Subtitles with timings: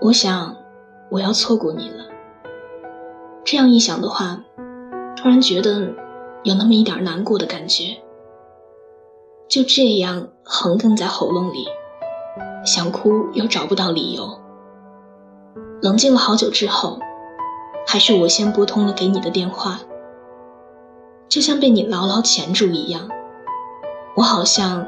[0.00, 0.56] 我想，
[1.10, 2.04] 我要错过你了。
[3.44, 4.44] 这样一想的话，
[5.16, 5.92] 突然觉得
[6.42, 7.96] 有那么一点难过的感觉，
[9.48, 11.66] 就这样横亘在喉咙里，
[12.64, 14.38] 想哭又找不到理由。
[15.82, 16.98] 冷静了好久之后，
[17.86, 19.80] 还是我先拨通了给你的电话，
[21.28, 23.08] 就像被你牢牢钳住一样，
[24.16, 24.86] 我好像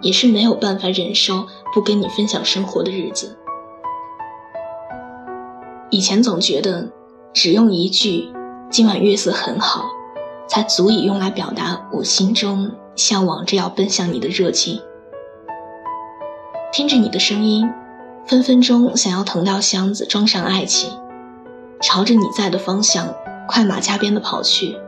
[0.00, 3.36] 也是没有办法忍受不跟你分享生活的日子。
[5.90, 6.88] 以前总觉得。
[7.36, 8.32] 只用一句
[8.72, 9.84] “今晚月色很好”，
[10.48, 14.80] 才足以用来表达我心中向往着要奔向你的热情。
[16.72, 17.70] 听着你的声音，
[18.26, 20.98] 分分钟想要腾掉箱子装上爱情，
[21.82, 23.14] 朝着你在的方向
[23.46, 24.78] 快马加鞭的跑去。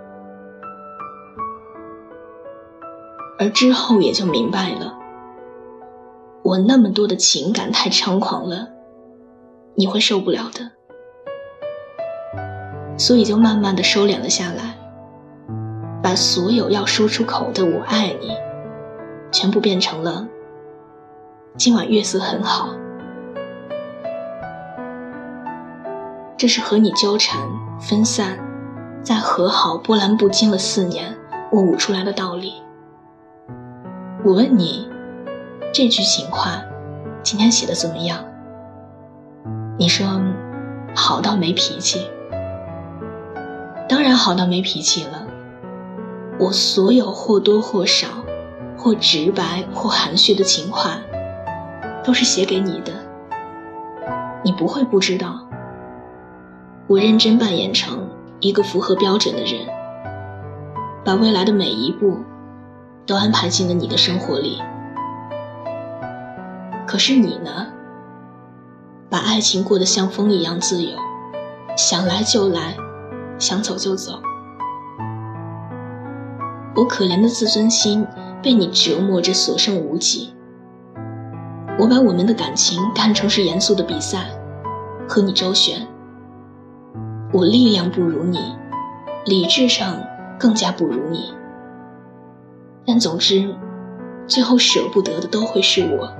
[3.39, 4.98] 而之后也就明白了，
[6.43, 8.69] 我那么多的情感太猖狂了，
[9.75, 10.71] 你会受不了的。
[12.97, 14.77] 所以就慢慢的收敛了下来，
[16.03, 18.37] 把所有要说出口的“我爱你”，
[19.31, 20.27] 全部变成了
[21.57, 22.71] “今晚月色很好”。
[26.37, 27.41] 这是和你纠缠、
[27.81, 28.39] 分散，
[29.03, 31.17] 再和好、波澜不惊了四年，
[31.53, 32.55] 我悟出来的道理。
[34.25, 34.89] 我问你，
[35.79, 36.61] 这句情话，
[37.23, 38.25] 今天写的怎么样？
[39.79, 40.09] 你说，
[40.93, 42.11] 好到没脾气。
[43.89, 45.25] 当然好到没脾气了。
[46.41, 48.09] 我所有或多或少、
[48.77, 50.99] 或直白或含蓄的情话，
[52.03, 52.93] 都是写给你的。
[54.43, 55.47] 你不会不知道，
[56.89, 58.09] 我认真扮演成
[58.41, 59.65] 一个符合标准的人，
[61.05, 62.19] 把未来的每一步
[63.07, 64.61] 都安排进了你的生活里。
[66.89, 67.67] 可是你呢？
[69.11, 70.97] 把爱情过得像风一样自由，
[71.77, 72.75] 想来就来。
[73.39, 74.21] 想走就走，
[76.75, 78.05] 我可怜的自尊心
[78.43, 80.35] 被你折磨着所剩无几。
[81.79, 84.31] 我把我们的感情看成是严肃的比赛，
[85.09, 85.87] 和你周旋。
[87.33, 88.57] 我力量不如你，
[89.25, 90.01] 理智上
[90.37, 91.33] 更加不如你。
[92.85, 93.55] 但总之，
[94.27, 96.13] 最后舍不得的都会是我。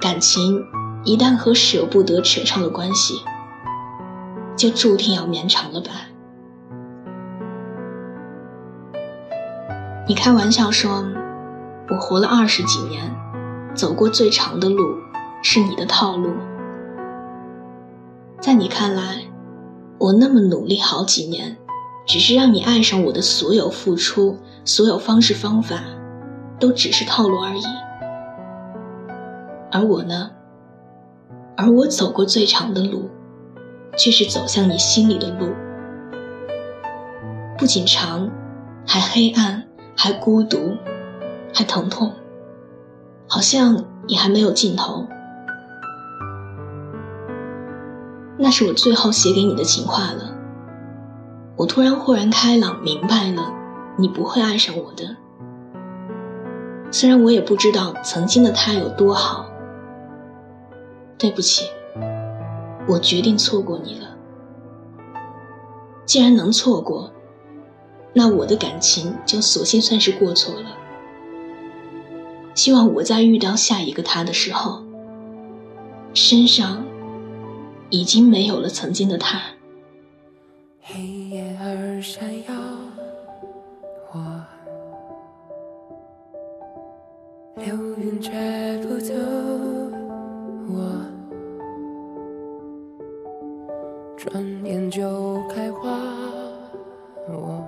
[0.00, 0.64] 感情
[1.04, 3.14] 一旦和舍不得扯上了关系。
[4.56, 5.90] 就注定要绵长了吧？
[10.08, 11.04] 你开玩笑说，
[11.88, 13.14] 我活了二十几年，
[13.74, 14.96] 走过最长的路
[15.42, 16.32] 是你的套路。
[18.40, 19.22] 在你看来，
[19.98, 21.56] 我那么努力好几年，
[22.06, 25.84] 只是让你爱上我的所有付出，所有方式方法，
[26.58, 27.62] 都只是套路而已。
[29.70, 30.30] 而我呢？
[31.56, 33.10] 而我走过最长的路。
[34.00, 35.48] 却是走向你心里的路，
[37.58, 38.30] 不仅长，
[38.86, 39.64] 还黑暗，
[39.96, 40.76] 还孤独，
[41.52, 42.12] 还疼痛，
[43.26, 45.08] 好像也还没有尽头。
[48.36, 50.32] 那是我最后写给你的情话了。
[51.56, 53.52] 我突然豁然开朗，明白了，
[53.96, 55.16] 你不会爱上我的。
[56.92, 59.47] 虽然我也不知道曾经的他有多好。
[61.18, 61.68] 对不起。
[62.86, 64.16] 我决定错过你了。
[66.06, 67.12] 既然能错过，
[68.14, 70.76] 那我的感情就索性算是过错了。
[72.54, 74.82] 希望我在遇到下一个他的时候，
[76.14, 76.86] 身上
[77.90, 79.40] 已经没有了曾经的他。
[80.80, 82.54] 黑夜儿闪耀，
[84.12, 84.44] 我
[87.56, 88.32] 流云却
[88.78, 89.12] 不走，
[90.70, 90.76] 我。
[94.16, 95.88] 转眼就开花，
[97.28, 97.64] 我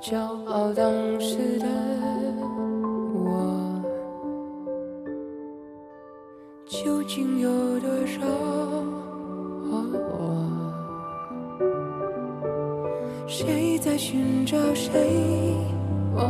[0.00, 0.16] 骄
[0.46, 1.66] 傲当时的
[3.12, 3.82] 我，
[6.64, 7.50] 究竟有
[7.80, 8.20] 多少？
[13.26, 15.56] 谁在寻找谁？
[16.14, 16.22] 哦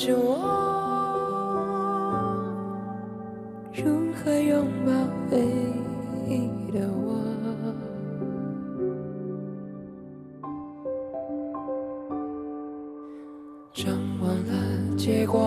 [0.00, 0.38] 是我
[3.74, 4.92] 如何拥抱
[5.28, 5.44] 回
[6.28, 7.20] 忆的我
[13.72, 15.40] 张望了结果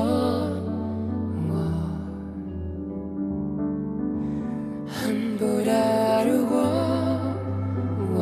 [1.48, 1.54] 我
[4.86, 6.60] 恨不得如果
[8.16, 8.20] 我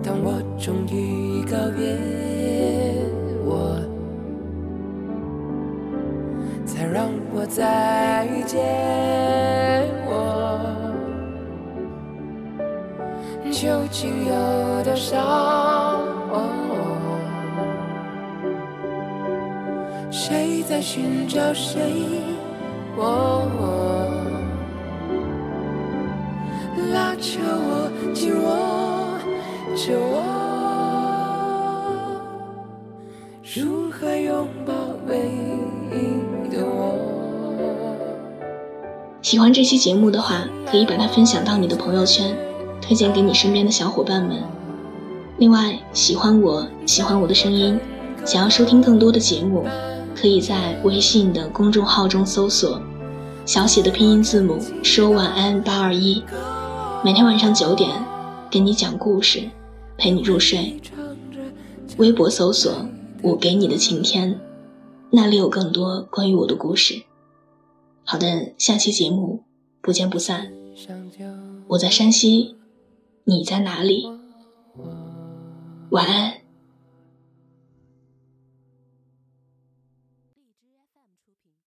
[0.00, 2.29] 当我终于告别。
[13.60, 14.32] 究竟有
[14.82, 16.00] 多少？
[20.10, 21.92] 谁在寻找谁？
[26.90, 28.48] 拉扯我，紧握
[29.76, 30.22] 着我，
[33.42, 34.72] 如何拥抱
[35.06, 35.30] 唯
[35.90, 36.96] 一的我？
[39.20, 42.34] 喜欢这期节目的话，可以把它分享到你的朋友圈，
[42.80, 44.42] 推荐给你身边的小伙伴们。
[45.38, 47.78] 另外，喜欢我喜欢我的声音，
[48.24, 49.64] 想要收听更多的节目。
[50.12, 52.78] 可以在微信的公众号中搜索
[53.46, 56.22] 小写的拼音字母说晚安八二一，
[57.02, 57.90] 每天晚上九点
[58.50, 59.48] 给你讲故事，
[59.96, 60.78] 陪你入睡。
[61.96, 62.70] 微博搜索
[63.22, 64.38] 我给你的晴天，
[65.10, 67.02] 那里有更多关于我的故事。
[68.04, 69.44] 好的，下期节目
[69.80, 70.52] 不见不散。
[71.68, 72.56] 我在山西，
[73.30, 74.10] 你在哪里？
[75.90, 76.39] 晚安。